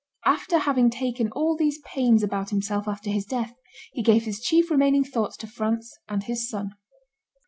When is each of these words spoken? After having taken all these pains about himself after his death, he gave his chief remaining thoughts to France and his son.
After 0.25 0.57
having 0.57 0.89
taken 0.89 1.31
all 1.33 1.55
these 1.55 1.77
pains 1.85 2.23
about 2.23 2.49
himself 2.49 2.87
after 2.87 3.11
his 3.11 3.23
death, 3.23 3.53
he 3.93 4.01
gave 4.01 4.23
his 4.23 4.39
chief 4.41 4.71
remaining 4.71 5.03
thoughts 5.03 5.37
to 5.37 5.45
France 5.45 5.95
and 6.09 6.23
his 6.23 6.49
son. 6.49 6.71